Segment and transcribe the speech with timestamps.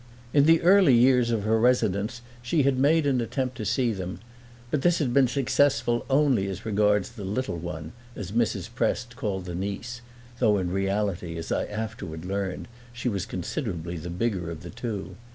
[0.33, 4.19] In the early years of her residence she had made an attempt to see them,
[4.71, 8.67] but this had been successful only as regards the little one, as Mrs.
[8.73, 10.01] Prest called the niece;
[10.39, 15.17] though in reality as I afterward learned she was considerably the bigger of the two.